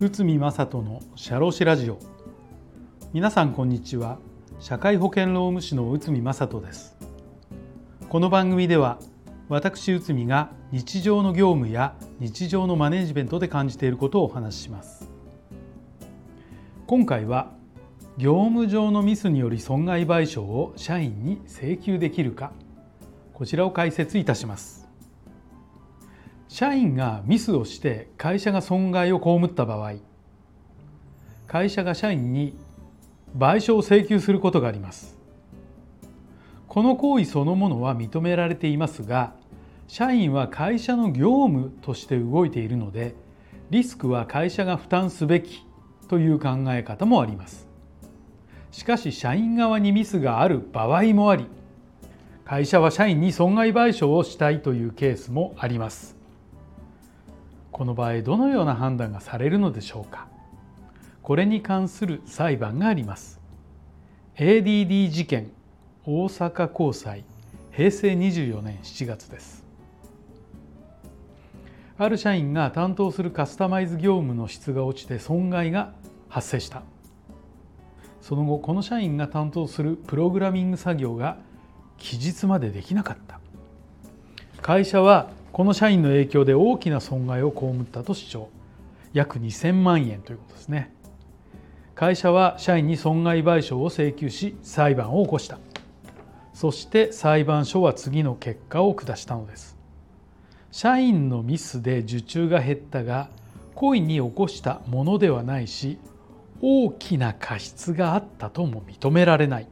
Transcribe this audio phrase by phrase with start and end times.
[0.00, 2.00] 内海正人の社労士ラジオ。
[3.12, 4.18] 皆さんこんにちは。
[4.58, 6.96] 社会保険労務士の内海正人です。
[8.08, 8.98] この番組では
[9.48, 15.08] 私内海が日常の業務や日常のマネジメントで感じていることをお話しします。
[16.88, 17.52] 今回は
[18.18, 22.50] 業務上のミスにより損害賠償を社員に請求できるか
[23.42, 24.88] こちらを解説いたします。
[26.46, 29.94] 社員がミスをして会社が損害を被った場合
[31.48, 32.56] 会社が社員に
[33.36, 35.18] 賠償を請求することがあります。
[36.68, 39.34] この行為そのものは認められていますが
[39.88, 43.16] 社員は会社の業務として動いているので
[43.70, 45.66] リスクは会社が負担すべき
[46.06, 47.66] という考え方もあります。
[48.70, 51.48] しかし社員側にミスがある場合もあり
[52.44, 56.16] 会社は社員に損害賠償をしたいというケースもあります。
[57.70, 60.28] この場合どのような判断がされるのでしょうか。
[61.22, 63.40] これに関する裁判があります。
[64.36, 65.50] ADD 事件
[66.04, 67.24] 大阪高裁
[67.70, 69.64] 平成24年7月です。
[71.96, 75.92] ある社員が担当するカスタマイズ業務の質が落ちて損害が
[76.28, 76.82] 発生した。
[78.20, 81.38] その後この社員が担当するプログラミング作業が
[82.02, 83.40] 期日までできなかった。
[84.60, 88.48] 会社はこの社員の影響で大きな損害を被ったと主張。
[89.12, 90.92] 約2000万円ということですね。
[91.94, 95.58] 会社は社員に損害賠償を請求し裁判を起こした。
[96.54, 99.76] そして裁判所は次の結果を下したのです。
[100.70, 103.28] 社員のミスで受注が減ったが
[103.74, 105.98] 故意に起こしたものではないし
[106.62, 109.68] 大きな過失があったとも認められない。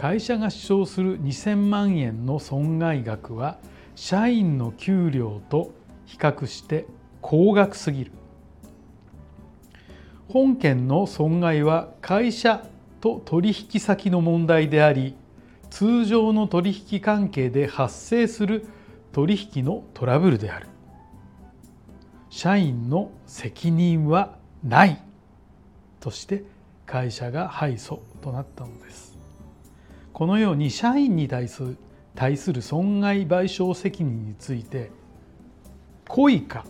[0.00, 3.58] 会社が主張する2000万円の損害額は
[3.94, 5.74] 社員の給料と
[6.06, 6.86] 比較して
[7.20, 8.12] 高額すぎる。
[10.26, 12.66] 本件の損害は会社
[13.02, 15.16] と取引先の問題であり
[15.68, 18.66] 通常の取引関係で発生する
[19.12, 20.66] 取引のトラブルである。
[22.30, 24.98] 社員の責任はない
[26.00, 26.44] として
[26.86, 29.09] 会社が敗訴となったのです。
[30.20, 31.76] このように社員に対する
[32.14, 34.90] 対する損害賠償責任について
[36.08, 36.66] 故意か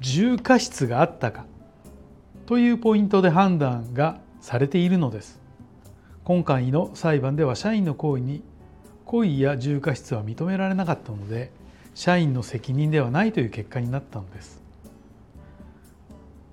[0.00, 1.44] 重過失があったか
[2.46, 5.38] というポイントで判断がされているのです。
[6.24, 8.42] 今回の裁判では社員の行為に
[9.04, 11.52] 故意や重過失は認められなかったので
[11.94, 14.62] 社員の責任ではないという結果になったのです。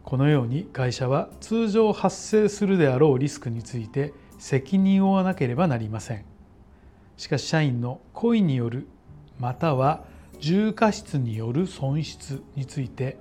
[0.03, 6.25] このように会社は通常発生するであろうリスクについて責任を負わなければなりません。
[7.17, 8.87] しかし社員の故意による
[9.39, 10.03] または
[10.39, 13.17] 重過失による損失について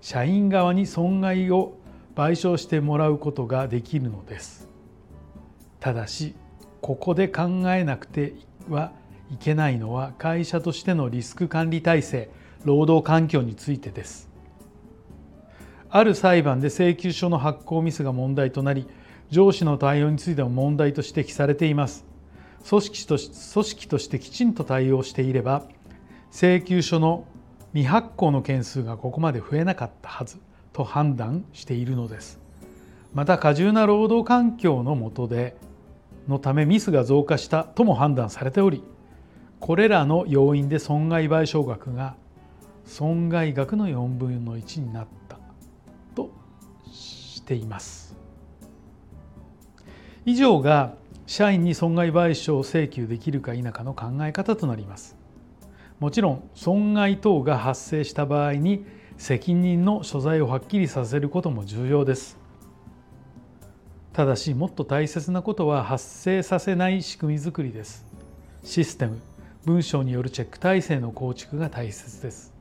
[0.00, 1.76] 社員側に損害を
[2.16, 4.68] 賠償してもらうことができるのです。
[5.80, 6.34] ただし
[6.80, 7.42] ここで考
[7.72, 8.34] えなくて
[8.68, 8.92] は
[9.30, 12.30] いけないのは会社としてのリスク管理体制
[12.64, 14.30] 労働環境についてです。
[15.90, 18.88] ある裁判で請求書の発行ミスが問題となり
[19.30, 22.04] 上司の対応についても問題と指摘されています。
[22.68, 25.64] 組織とし組織としてきちんと対応していれば
[26.30, 27.26] 請求書の
[27.72, 30.38] 未発行の件数がここまで増えなかったはず
[30.72, 32.40] と判断しているのです。
[33.12, 35.56] また過重な労働環境の下で
[36.26, 38.82] のためミスが増加したとも判断されており
[39.60, 42.16] これらの要因で損害賠償額が
[42.84, 45.38] 損害額の4分の1になった
[46.14, 46.30] と
[46.90, 48.23] しています。
[50.26, 50.94] 以上が
[51.26, 55.16] 社員に損害賠償請求できるか否かの考え方となります。
[56.00, 58.86] もちろん損害等が発生した場合に
[59.16, 62.38] 責任の所在をはっきりさせることも重要です。
[64.14, 68.06] ただしもっと大切なことは発生させない仕組みづくりです。
[68.62, 69.20] システム
[69.66, 72.54] 文章によるチェック体制の構築が大切です。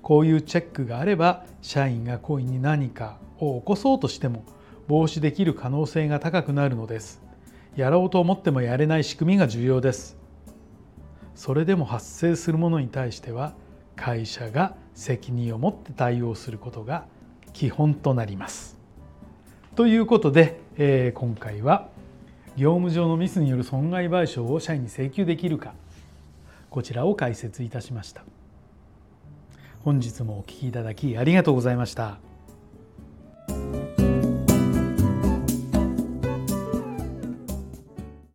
[0.00, 4.44] こういうチェックがあれば社員が故意に何かを起こそうとしても
[4.88, 7.22] 防止できる可能性が高くなるのです
[7.76, 10.16] やろうと思ってもやれない仕組みが重要です
[11.34, 13.54] それでも発生するものに対しては
[13.94, 17.06] 会社が責任を持って対応することが
[17.52, 18.76] 基本となります
[19.76, 21.88] ということで、えー、今回は
[22.56, 25.74] 業務上のミスによる損害賠償を社員に請求できるか
[26.70, 28.24] こちらを解説いたしました。
[29.84, 32.27] 本日もお聴きいただきありがとうございました。